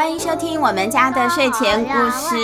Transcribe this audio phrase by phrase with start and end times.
[0.00, 2.34] 欢迎收听我们家的睡前故事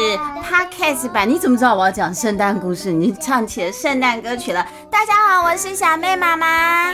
[0.44, 1.26] Podcast 版。
[1.26, 2.92] 你怎么知道我要讲圣诞故事？
[2.92, 4.62] 你唱起了圣诞歌曲了。
[4.90, 6.92] 大家好，我是小妹妈妈。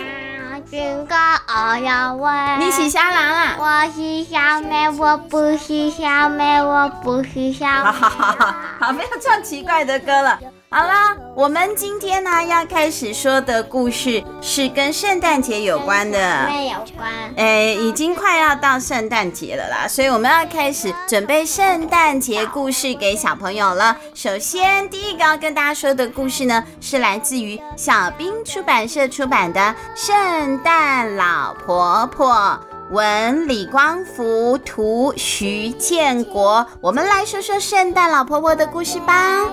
[0.70, 1.16] 军歌
[1.48, 3.56] 我要问，你是小狼啊？
[3.58, 7.90] 我是小妹，我不是小妹，我不是小妹。
[7.90, 10.38] 好好好，好，不要唱奇怪的歌了。
[10.74, 16.46] 好了，我们今天呢要开始说的故事是跟圣诞节有关的。
[16.48, 17.12] 没有关。
[17.36, 23.94] 哎，已经快要到圣诞节了啦，所以我们要开始准备圣诞节故事给小朋友了。
[24.14, 29.60] 首先，第一个要跟大家说的故事呢，是来自于小兵出版社出版的
[29.94, 32.32] 《圣诞老婆婆》，
[32.94, 36.66] 文李光福，图徐建国。
[36.80, 39.44] 我们来说说圣诞老婆婆的故事吧。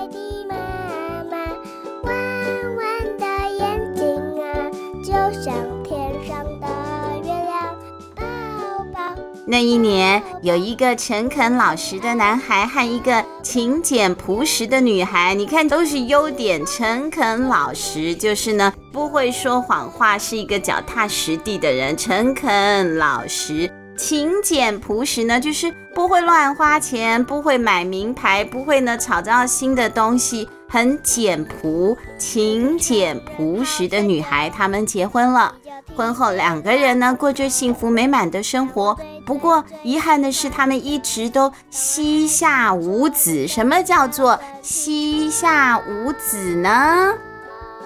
[9.50, 15.34] 那一年，有一个诚恳老实的男孩和一个勤俭朴实的女孩。
[15.34, 16.64] 你看，都是优点。
[16.64, 21.96] 诚恳老实就是呢，不会说谎话，是一个脚踏实地的人。
[21.96, 35.56] 诚恳老实，勤俭朴实呢，就是不会乱花钱，不会买名牌，不会呢炒造新的东西，很简朴、勤俭朴实的女孩，他们结婚了。
[35.94, 38.96] 婚后，两个人呢过着幸福美满的生活。
[39.24, 43.46] 不过，遗憾的是，他们一直都膝下无子。
[43.46, 47.14] 什么叫做膝下无子呢？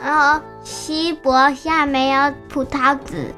[0.03, 3.33] 然后，膝脖下没有葡萄籽。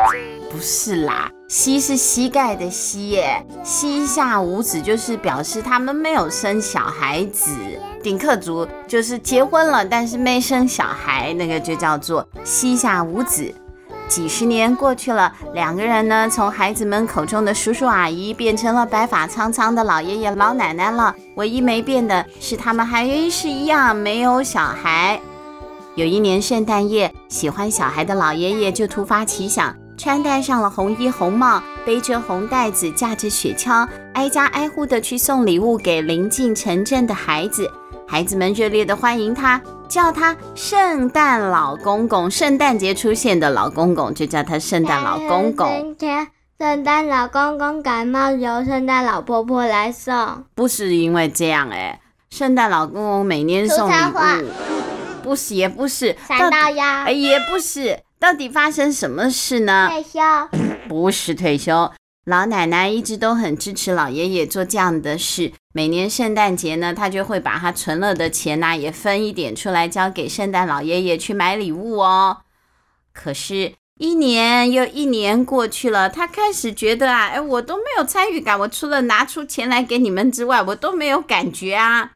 [0.51, 3.45] 不是啦，膝是膝盖的膝耶。
[3.63, 7.51] 膝下无子就是表示他们没有生小孩子。
[8.03, 13.53] 顶客族就是结婚了，但是没生小孩，那个就叫做膝下无子。
[14.09, 21.15] 几十年过去了，两个人呢，从孩子们口中的叔叔阿姨变成了白发苍苍的老爷爷老奶奶了。
[21.35, 25.21] 唯一没变的是，他们还是一样没有小孩。
[25.97, 37.71] 有一年圣诞夜，喜欢小孩的老爷爷就突发奇想，穿戴上了红衣红帽，背着红袋子，驾着雪橇，挨家挨户的去送礼物给邻近城镇的孩子。
[38.07, 39.61] 孩子们热烈的欢迎他。
[39.89, 45.69] 叫他圣诞老公公，圣诞节出现的老公公就叫他圣诞老公公。
[45.69, 46.27] 今天
[46.59, 50.45] 圣诞老公公感冒，由圣诞老婆婆来送。
[50.55, 54.51] 不是因为这样哎，圣诞老公公每年送礼物，
[55.23, 59.89] 不是也不是，哎也不是，到底发生什么事呢？
[59.91, 60.21] 退休？
[60.89, 61.91] 不是退休。
[62.27, 65.53] 老奶奶一直都很支持老爷爷做这样的事。
[65.73, 72.39] 每年圣诞节呢，她就会把她存了的钱呢，也分一点出来交给圣诞老爷爷去买礼物哦。
[73.13, 78.59] 可是，一年又一年过去了，她开始觉得啊，哎，我都没有参与感。
[78.59, 82.11] 我除了拿出钱来给你们之外，我都没有感觉啊。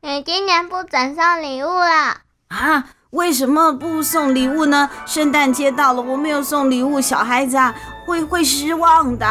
[0.00, 2.94] 你今年不准送礼物了啊？
[3.10, 4.88] 为什么不送礼物呢？
[5.04, 7.74] 圣诞节到了，我没有送礼物，小孩子啊
[8.06, 9.26] 会会失望的。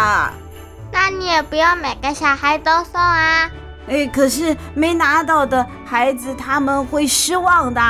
[0.92, 3.50] 那你也不要每个小孩都送啊。
[3.88, 7.82] 哎，可是没拿到的孩子他们会失望的。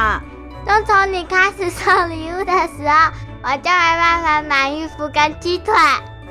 [0.63, 3.11] 就从你开始送礼物的时候，
[3.41, 5.73] 我就没办法买衣服跟鸡腿。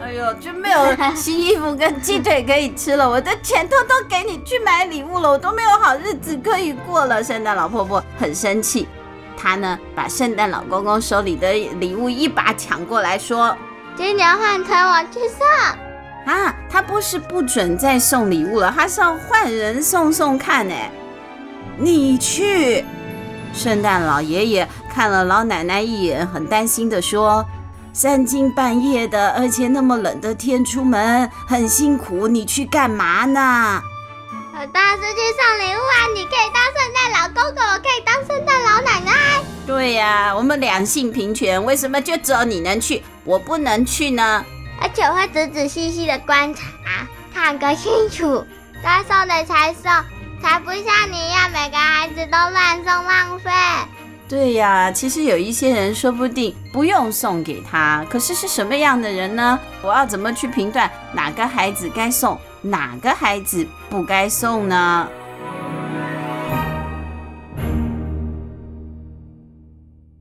[0.01, 3.11] 哎呦，就没有新衣服跟鸡腿可以吃了。
[3.11, 7.25] 我的钱偷偷给你去买礼物了，我都没有好日子可以过了。
[7.25, 8.87] 圣诞老婆婆很生气。
[9.41, 13.57] 他呢，把圣诞老公公手里的礼物一把抢过来，说
[13.97, 16.55] ：“今年换成我去送啊！
[16.69, 20.75] 他不是不准再送礼物了，他是要换人送送看呢。
[21.79, 22.85] 你去。”
[23.55, 27.45] 圣诞老爷爷看了老奶奶一眼，很担心的说
[27.95, 33.83] ：“三更半夜的，而且那么冷的天出门很辛苦，你去干嘛呢？”
[34.61, 35.95] 我当然是去送礼物啊！
[36.17, 39.13] 你可以当圣诞老公公，我可以当圣诞老奶奶。
[39.65, 44.45] 对呀、啊，我们两性平权，为什么就只有你能去，我不能去呢？
[44.83, 46.63] 而且我会仔仔细细的观察，
[47.33, 48.45] 看个清楚，
[48.83, 49.93] 该送的才送，
[50.43, 53.51] 才不像你一样每个孩子都乱送浪费。
[54.29, 59.59] 对呀、啊，其实有一些人说不定不用送给他，可是是什么样的人呢？
[59.83, 62.39] 我要怎么去评断哪个孩子该送？
[62.61, 65.09] 哪个孩子不该送呢？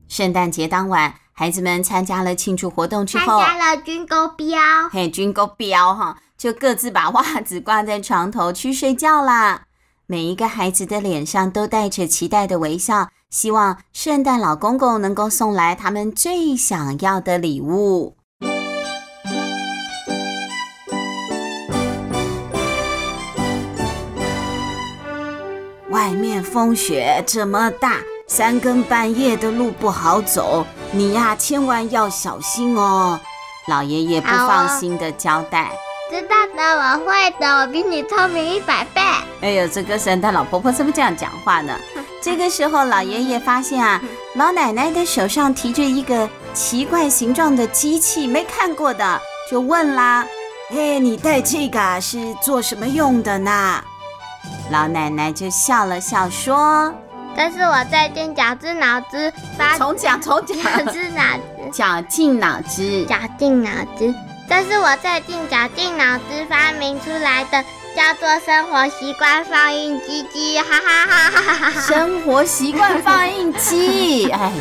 [0.08, 4.58] 圣诞节当晚，孩子们参加了庆祝活动之后，参加了军钩标，
[4.90, 9.64] 嘿，军钩标哈，就各自把袜子挂在床头去睡觉啦。
[10.06, 18.16] 每一个孩子的脸上都带着期待的微笑，希望圣诞老公公能够送来他们最想要的礼物。
[25.90, 33.20] 外面风雪这么大，三更半夜的路不好走，你呀千万要小心哦。
[33.66, 35.70] 老爷爷不放心的交代。
[36.10, 39.02] 知道的，我会的，我比你聪明一百倍。
[39.42, 41.78] 哎呦，这个圣诞老婆婆怎么这样讲话呢？
[42.20, 44.00] 这个时候，老爷爷发现啊，
[44.34, 49.20] 老奶奶的手上提着一个奇怪形状的机器，没看过的，
[49.50, 50.26] 就问啦
[50.74, 53.82] ：“哎，你带这个是做什么用的呢？”
[54.70, 56.92] 老奶奶就笑了笑说
[57.36, 60.56] ：“这是我最近绞尽脑汁发从讲从讲，
[60.86, 64.12] 绞尽脑汁，绞尽脑汁，绞尽脑汁。”
[64.48, 67.62] 这是我最近绞尽脑汁发明出来的，
[67.98, 71.80] 叫做生活习惯放映机机，哈哈哈哈哈哈！
[71.80, 74.52] 生活习惯放映机， 哎，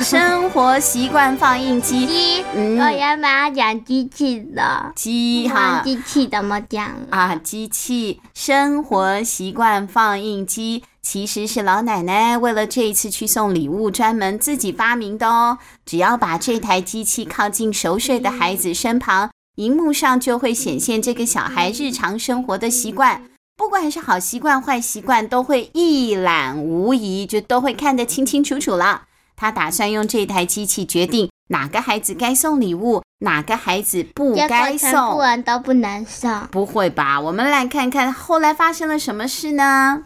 [0.00, 7.36] 生活习惯放映机，机，嗯，我原本要讲机器的，机哈，机器怎么讲啊？
[7.36, 10.82] 机器，生活习惯放映机。
[11.02, 15.58] 其实是老奶奶为了这一次去送礼物，专门自己发明的哦。
[15.84, 23.22] 只要把这台机器靠近熟睡的孩子身旁，荧幕上就会显现这个小孩日常生活的习惯，
[23.56, 29.04] 不管是好习惯坏习惯，都会一览无遗，就都会看得清清楚楚了。
[29.34, 34.90] 他打算用这台机器决定哪个孩子该送礼物，哪个孩子不该送。
[34.90, 36.46] 全部人都不能送？
[36.50, 37.18] 不会吧？
[37.18, 40.04] 我们来看看后来发生了什么事呢？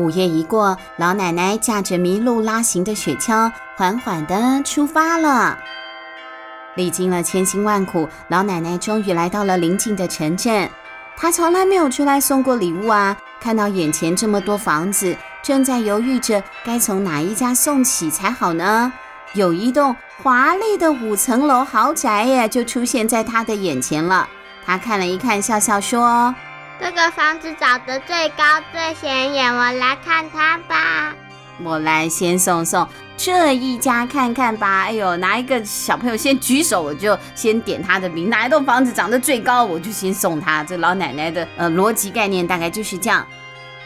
[0.00, 5.58] 午夜一过，老奶奶驾着麋鹿拉行的雪橇，缓缓地出发了。
[6.74, 10.70] 历经了千辛万苦，老奶奶终于来到了邻近的城镇。
[11.16, 13.14] 她从来没有出来送过礼物啊！
[13.38, 18.90] 看到眼前这么多房子，正在犹豫着该从哪一家送起才好呢？
[19.34, 24.26] 有一栋华丽的五层楼豪宅耶，就出现在她的眼前了。
[24.64, 26.34] 她看了一看，笑笑说。
[26.80, 28.42] 这个房子长得最高
[28.72, 31.14] 最显眼，我来看它吧。
[31.62, 32.88] 我来先送送
[33.18, 34.84] 这一家看看吧。
[34.84, 38.30] 哎呦，哪一个小朋友先举手，我就先点他的名。
[38.30, 40.64] 哪一栋房子长得最高，我就先送他。
[40.64, 43.26] 这老奶奶的呃逻辑概念大概就是这样。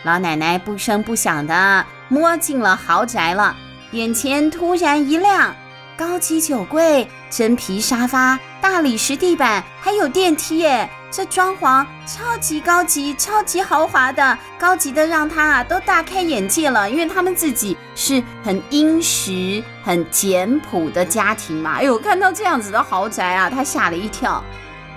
[0.05, 3.57] 老奶奶不声不响的摸进了豪宅了，
[3.91, 5.53] 眼前突然一亮，
[5.97, 10.89] 高级酒柜、真皮沙发、大理石地板，还有电梯耶。
[11.17, 16.91] 这装潢超级高级、超级豪华的，高级的让他啊都大开眼界了。
[16.91, 21.75] 因为他们自己是很殷实、很简朴的家庭嘛。
[21.75, 24.43] 哎呦，看到这样子的豪宅啊，他吓了一跳。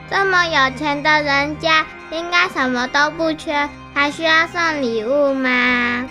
[0.09, 6.09] 这么有钱的人家，应该什么都不缺，还需要送礼物吗？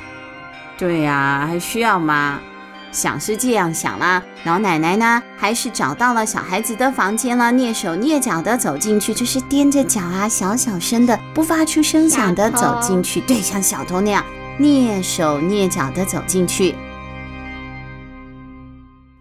[0.78, 2.38] 对呀，还需要吗？
[2.96, 14.24] 想是这样想啦，老奶奶呢，还是找到了小孩子的房间了，蹑手蹑脚的走进去，就是踮着脚啊，小小声的，不发出声响的走进去，对，像小偷那样
[14.58, 16.74] 蹑手蹑脚的走进去。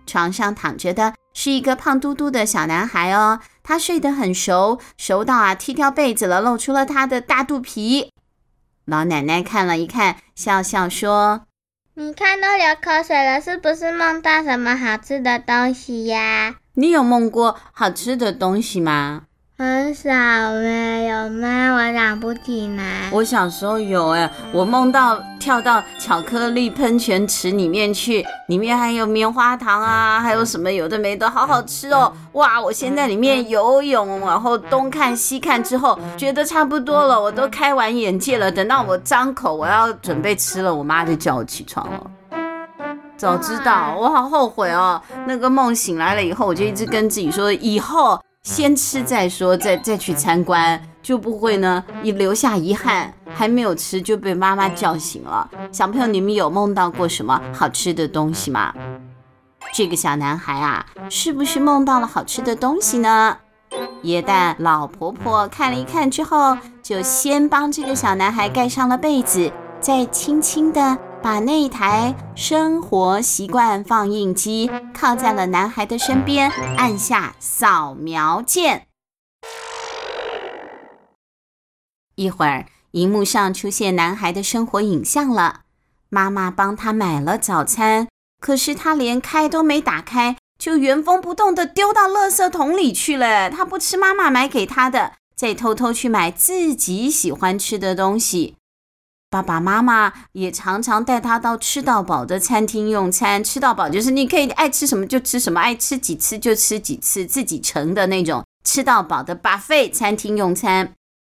[0.08, 8.10] 床上躺着的是一个胖嘟嘟的小男孩哦，他睡得很熟，熟到啊踢掉被子了，露出了他的大肚皮。
[8.86, 11.42] 老奶奶看了一看，笑笑说。
[11.98, 16.56] 你看都流口水了，是不是梦到什么好吃的东西呀？
[16.74, 19.25] 你有梦过好吃的东西吗？
[19.58, 21.76] 很少哎，有吗？
[21.76, 23.10] 我想不起来。
[23.10, 32.12] 我小时候有哎，我梦到跳到巧克力喷泉池里面去，里面还有棉花糖啊，还有什么有的没的，好好吃哦！
[32.34, 38.52] 哇，我先在里面游泳，然后东看西看之后，觉得差不多了，我都开完眼界了。
[38.52, 42.12] 等到我张口我要准备吃了，我妈就叫我起床了。
[43.16, 45.02] 早知道，我好后悔哦。
[45.26, 48.20] 那个梦醒来了以后，我就一直跟自己说，以后。
[48.46, 55.50] 先吃再说，再再去参观，就不会呢，你留下遗憾，还没有吃就被妈妈叫醒了。
[55.72, 58.72] 小朋友，你们有梦到过什么好吃的东西吗？
[59.74, 63.36] 这个小男孩啊，是不是梦到了好吃的东西呢？
[64.04, 70.96] 耶诞老婆婆看了一看之后，就先帮这个小男孩盖上了被子，再轻轻的。
[71.26, 78.86] 把那台生活习惯放映机靠在了男孩的身边，按下扫描键。
[82.14, 85.62] 一会儿，荧幕上出现男孩的生活影像了。
[86.10, 88.08] 妈妈帮他买了早餐，
[88.40, 93.50] 可是他连开都没打开，就原封不动的丢到垃圾桶里去了。
[93.50, 98.58] 他不吃妈妈买给他的，再偷偷去买自己喜欢吃的东西。
[99.30, 103.44] 爸爸妈妈也常常带他到吃到饱的餐厅用餐。
[103.44, 110.94] 吃到饱就是你可以爱吃什么就吃什么，爱吃几次就吃几次，自己盛的那种吃到饱的 buffet 餐厅用餐。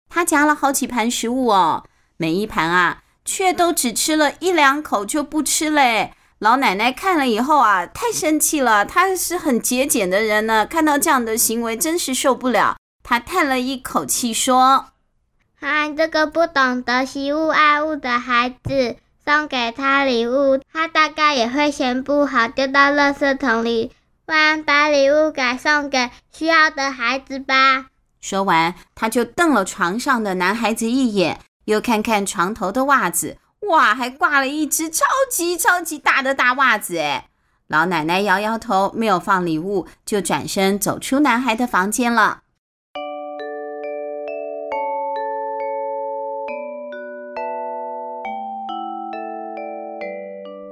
[0.09, 1.83] 他夹了好几盘食物哦，
[2.17, 6.13] 每一盘啊，却都只吃了一两口就不吃嘞。
[6.39, 8.85] 老奶奶看了以后啊，太生气了。
[8.85, 12.77] 她是很节俭的人呢，看到这样的行为，真是受不了。
[13.03, 14.85] 她叹了一口气说。
[15.59, 23.91] 啊，这个不懂得惜物爱物的孩子，送给他礼物，他大概也会嫌不好，丢到垃圾桶里。
[24.25, 27.87] 不然把礼物改送给需要的孩子吧。
[28.21, 33.37] 说完，他就瞪了床上的男孩子一眼，又看看床头的袜子，
[33.69, 36.99] 哇，还挂了一只超级超级大的大袜子！
[36.99, 37.27] 哎，
[37.67, 42.41] 老奶奶摇摇头，没有放礼物，就转身走出男孩的房间了。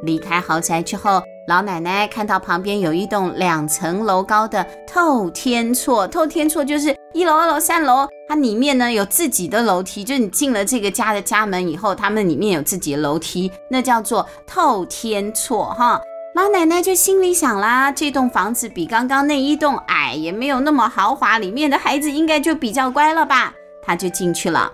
[0.08, 6.08] 离开豪宅之后，老奶奶看到旁边有一栋两层楼高的透天厝。
[6.08, 16.02] 透天厝就是一楼、二楼、三楼，它里面呢有自己的楼梯，就是你进了这个家的家门以后，他们里面有自己的楼梯，那叫做透天厝哈。
[16.36, 23.54] 老奶奶就心里想啦，这栋房子比刚刚那一栋矮，也没有那么豪华，里面的孩子应该就比较乖了吧？
[23.84, 24.72] 她就进去了。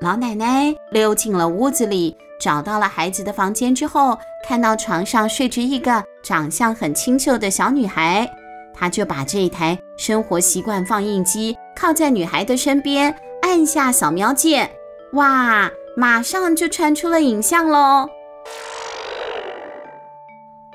[0.00, 2.16] 老奶奶溜进了屋子里。
[2.38, 8.30] 找到了孩子的房间之后，看到床上睡着一个长相很清秀的小女孩，
[8.74, 14.70] 她就把这一台生活习惯放映机靠在女孩的身边，按下扫描键，
[15.12, 18.08] 哇，马上就传出了影像喽。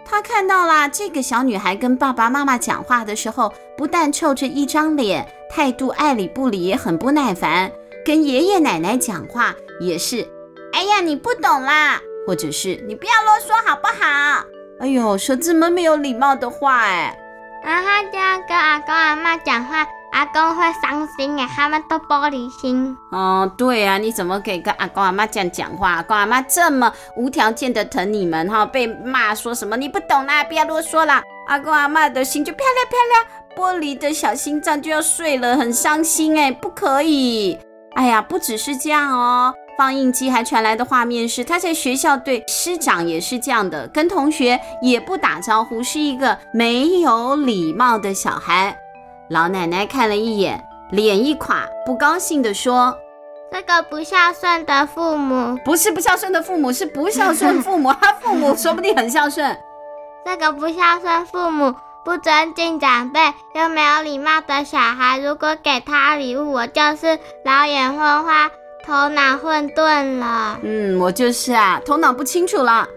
[0.05, 7.71] 她看到了这个小女孩跟爸爸妈妈讲话的时候，不但臭着一张脸，态度爱理不理，很不耐烦，
[8.03, 10.27] 跟爷爷奶奶讲话也是。
[10.73, 14.43] 哎呀，你不懂啦，或者是你不要啰嗦好不好？
[14.79, 17.17] 哎呦，说这么没有礼貌的话，哎，
[17.63, 22.95] 然后这样跟阿公阿妈讲话，阿公会伤心哎，他们都玻璃心。
[23.11, 25.95] 哦，对啊，你怎么可以跟阿公阿妈这样讲话？
[25.95, 37.59] 阿公阿妈这么无条件的疼你们哈，被骂说什么你不懂啦，不要啰嗦啦，阿公阿妈的心就漂亮漂亮，玻璃的小心脏就要碎了，很伤心哎，不可以。
[37.95, 39.53] 哎呀，不只是这样哦。
[39.79, 48.77] 放映机还传来的画面是，他在学校对师长也是这样的，跟同学也不打招呼，是一个没有礼貌的小孩。
[49.29, 52.93] 老奶奶看了一眼，脸一垮，不高兴地说
[53.53, 57.93] ：“这个不孝顺的父母，不是不孝顺的父母，是不孝顺父母。
[57.93, 59.57] 他父母说不定很孝顺。
[60.25, 68.51] 这个不孝顺父母，不尊敬长辈，又没有礼貌的小孩，如果给他礼物，我就是老眼昏花。”
[68.85, 72.87] 头脑混沌了，嗯，我就是啊，头脑不清楚了。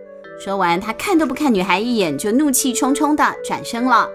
[0.42, 4.08] 说完，他看都不看女孩一眼，就怒气冲冲的转身了。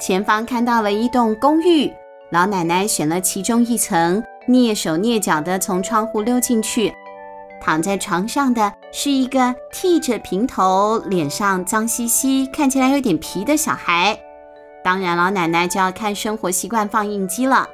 [0.00, 1.90] 前方看到了一栋公寓，
[2.30, 6.92] 老奶奶选了其中一层，蹑手蹑脚的从窗户溜进去。
[7.60, 14.18] 躺在床上的是一个剃着平头、脸上脏兮兮、看起来有点皮的小孩。
[14.82, 17.68] 当然，老奶奶就要看生活习惯放映机了。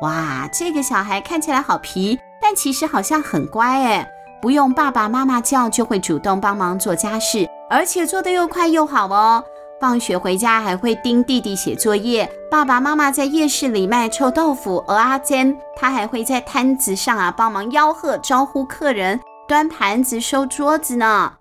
[0.00, 4.08] 哇，这个小孩看起来好皮，但其实好像很乖哎，
[4.40, 9.44] 不用爸爸妈妈叫就会主动帮忙做家事，而且做得又快又好哦。
[9.80, 21.34] 放学回家还会盯弟弟写作业，爸爸妈妈在夜市里卖臭豆腐、蚵仔煎，他还会在摊子上啊帮忙吆喝、招呼客人、端盘子、收桌子呢。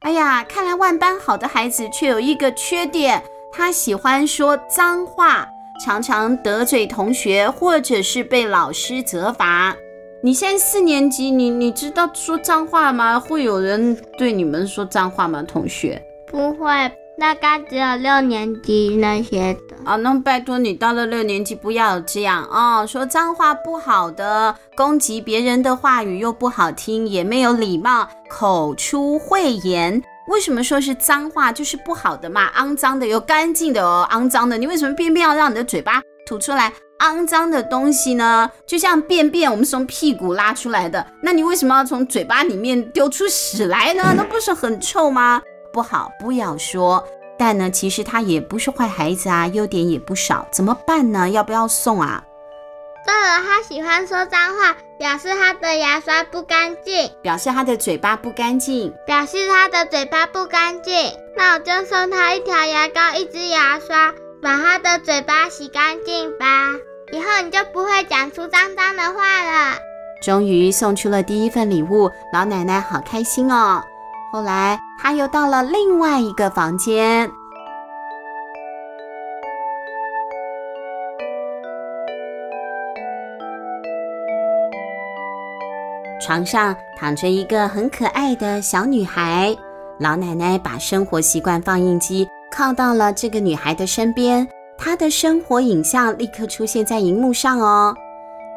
[0.00, 3.22] 哎呀，看来万般好的孩子却有一个缺点，
[3.52, 5.46] 他喜欢说脏话，
[5.84, 9.76] 常常得罪同学，或者是被老师责罚。
[10.24, 13.20] 你现在四年级，你你知道说脏话吗？
[13.20, 15.42] 会有人对你们说脏话吗？
[15.42, 16.02] 同学？
[16.26, 16.90] 不会。
[17.20, 30.02] 大概只有六年级那些的啊，那拜托你到了六年级不要这样、哦，说脏话不好的，攻击别人的话语又不好听，也没有礼貌，口出秽言。
[30.28, 32.50] 为什么说是脏话就是不好的嘛？
[32.56, 38.50] 肮脏的有干净的哦，肮脏的，你为什么偏偏要让你的嘴巴吐出来肮脏的东西呢？
[38.66, 44.14] 就像便便，我们是从屁股拉出来的，那你为什么要从嘴巴里面丢出屎来呢？
[44.16, 45.42] 那不是很臭吗？
[45.72, 47.02] 不好，不要说。
[47.38, 50.46] 但呢，其实他也不是坏孩子啊，优点也不少。
[50.52, 51.30] 怎么办呢？
[51.30, 52.22] 要不要送啊？
[53.04, 60.94] 对了，他喜欢说脏话，表示他的牙刷不干净，表示他的嘴巴不干净，表示他的嘴巴不干净。
[61.36, 66.46] 那我就送他一条牙膏，一支牙刷，把他的嘴巴洗干净吧。
[67.12, 69.76] 以后你就不会讲出脏脏的话了。
[70.22, 73.82] 终于送出了第一份礼物，老奶奶好开心哦。
[74.32, 77.28] 后来，她又到了另外一个房间。
[86.24, 89.52] 床上躺着一个很可爱的小女孩，
[89.98, 94.46] 老奶奶把生活习惯放映机靠到了这个女孩的身边，
[94.78, 97.92] 她的生活影像立刻出现在荧幕上哦。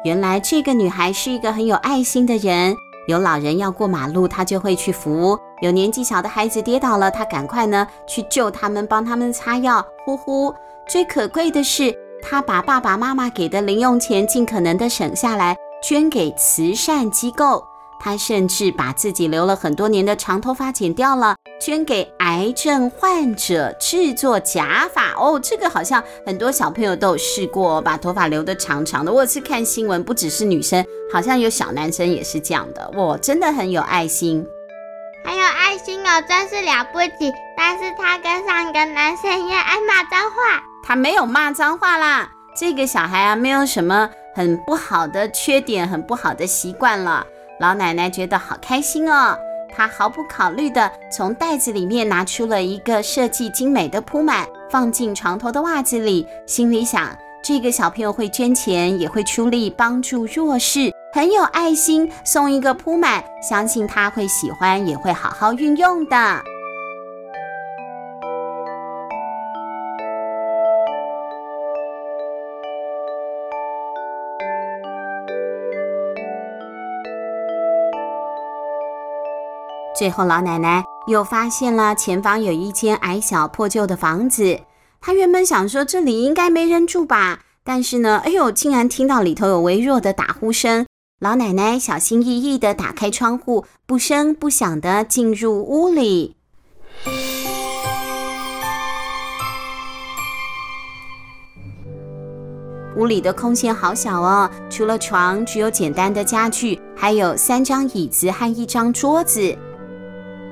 [0.04, 2.76] 原来这个女孩是一个很有爱心的人，
[3.08, 9.84] 有老人要过马路，她就会去扶；有年纪小的孩子跌倒了，她赶快呢去救他们，帮他们擦药。
[10.04, 10.54] 呼呼，
[10.88, 15.56] 最可贵的是，她把爸爸妈妈给的零用钱尽可能的省下来。
[15.82, 17.62] 捐给慈善机构，
[18.00, 25.12] 他甚至把自己留了很多年的长头发剪掉了，捐给癌症患者制作假发。
[25.12, 29.12] 哦，这个好像很多小朋友都有试过，把头发留得长长的。
[29.12, 32.90] 我是看新闻，不只是女生，好像有小男生也是这样的。
[32.96, 34.44] 哇，真的很有爱心，
[35.26, 37.34] 还有爱心哦，真是了不起。
[37.56, 42.30] 但是他跟上一个男生一样爱骂脏话，他没有骂脏话啦。
[42.56, 44.08] 这个小孩啊，没有什么。
[44.36, 47.26] 很不好的缺点，很不好的习惯了。
[47.58, 49.36] 老奶奶觉得好开心哦，
[49.74, 57.16] 她毫不考虑的从袋子里面拿出了一个设计精美的铺满，放进床头的袜子里，心里想：
[57.48, 66.42] 这个小朋友会捐钱，也会出力帮助弱势，很有爱心，送一个铺满，相信他会喜欢，也会好好运用的。
[79.96, 84.58] 最后，老奶奶又发现了前方有一间矮小破旧的房子。
[85.06, 90.84] 她原本想说这里应该没人住吧，但是呢，哎呦，竟然听到里头有微弱的打呼声。
[91.20, 96.34] 老奶奶小心翼翼地打开窗户，不声不响地进入屋里。
[102.96, 109.56] 屋里的空间好小哦，除了床，只有简单的家具，还有三张椅子和一张桌子。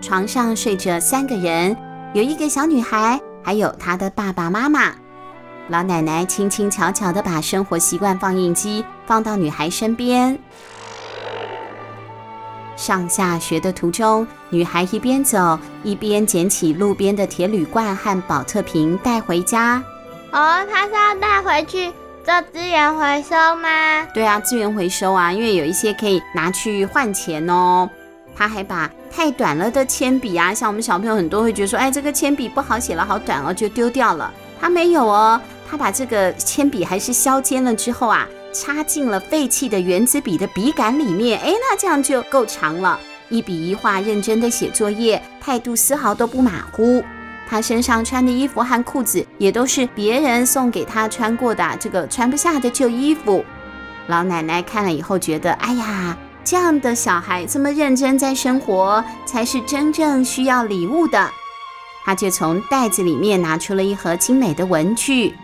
[0.00, 1.76] 床上睡着三个人，
[2.14, 4.92] 有一个小女孩，还有她的爸爸妈妈。
[5.68, 10.38] 老奶奶轻轻巧巧地把生活习惯放映机放到女孩身边。
[12.76, 19.82] 上下学的途中，女孩一边走一边捡起路边的铁铝罐和宝特瓶带回家。
[20.32, 21.92] 哦，她是要带回去
[22.24, 24.04] 做资源回收吗？
[24.12, 27.88] 对啊，资源回收啊，因为有一些可以拿去换钱哦。
[28.36, 34.30] 她还把太短了的铅笔啊，像我们小朋友很多会觉得说，哎，这个铅笔不好写了，好短哦，就丢掉了。
[34.60, 41.40] 他没有哦，他把这个铅笔还是削尖了之后啊，插进了废弃的原子笔的笔杆里面。
[41.40, 42.98] 哎，那这样就够长了，
[43.28, 47.02] 一笔一画认真的写作业，态度丝毫都不马虎。
[47.48, 53.44] 他身上穿的衣服和裤子也都是别人送给他穿过的，这个穿不下的旧衣服。
[54.08, 56.16] 老奶奶看了以后觉得，哎呀。
[56.44, 61.30] 这样的小孩这么认真在生活，才是真正需要礼物的。
[62.04, 65.34] 他就从袋子里面拿出了一盒精美的文具。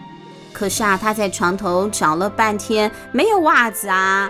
[0.53, 4.29] 可是啊，他在床头找了半天，没有袜子啊。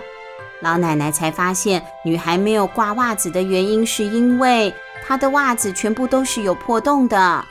[0.61, 4.73] 老奶奶才发现，女孩没有挂袜子的原因，是因为
[5.05, 7.43] 她的袜子全部都是有破洞的。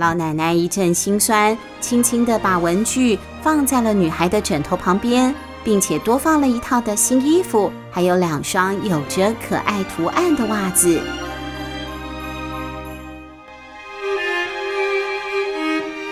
[0.00, 11.02] 老奶奶一阵心酸，轻轻地把文具放在了女孩的枕头旁边，并且多放了一套的新衣服，还有两双有着可爱图案的袜子。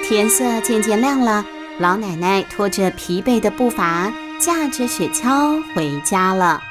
[0.07, 1.43] 天色渐渐亮了，
[1.79, 6.63] 老奶奶拖着疲惫的步伐，驾着雪橇回家了。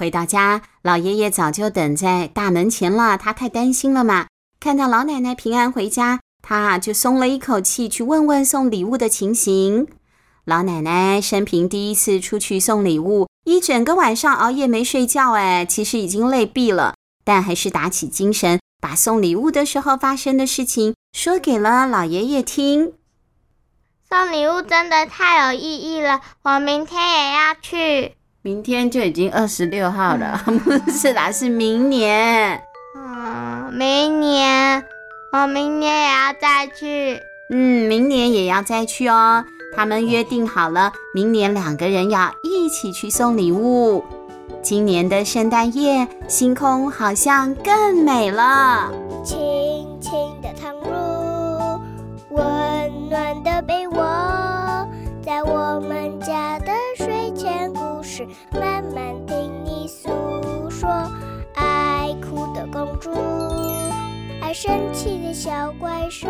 [0.00, 3.18] 回到家，老爷爷早就等在大门前了。
[3.18, 9.86] 他太担心了嘛，看到老奶奶平安回家，他就松了一口气，去问问送礼物的情形。
[10.46, 22.94] 老奶奶生平第一次出去送礼物，一整个晚上熬夜没睡觉，哎，其实已经累毙了，但还是打起精神，把送礼物的时候发生的事情说给了老爷爷听。
[24.08, 28.14] 送礼物真的太有意义了，我明天也要去。
[28.42, 32.58] 明天就已经二十六号了，不是啦，是明年。
[32.96, 34.82] 嗯，明年，
[35.30, 37.20] 我明年也要再去。
[37.50, 39.44] 嗯，明年也要再去哦。
[39.76, 44.02] 他们约定好了，明年两个人要一起去送礼物。
[44.62, 48.90] 今年的圣诞夜，星空好像更美了。
[49.22, 49.36] 轻
[50.00, 51.78] 轻的躺入
[52.30, 52.40] 温
[53.10, 54.88] 暖的被窝，
[55.22, 56.69] 在我们家的
[58.52, 60.08] 慢慢听你诉
[60.70, 60.88] 说。
[61.54, 63.10] 爱哭的公主，
[64.40, 66.28] 爱生气的小怪兽。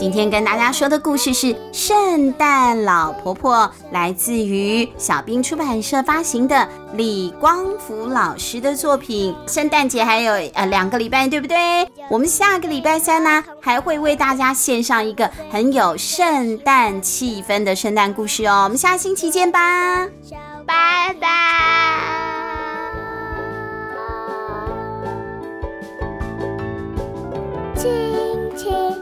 [0.00, 3.56] 今天跟大家说的故事是《圣诞老婆婆》，
[3.92, 9.36] 来自于小兵出版社发行的李光福老师的作品。
[9.46, 11.86] 圣诞节还有呃两个礼拜，对不对？
[12.08, 18.62] 我们下个礼拜三呢，还会为大家献上一个很有圣诞气氛的圣诞故事哦。
[18.64, 20.08] 我们下星期见吧，
[20.66, 21.28] 拜拜。
[27.74, 27.86] 在
[28.64, 28.99] 梦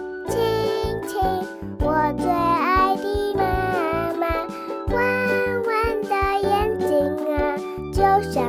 [8.21, 8.48] 里。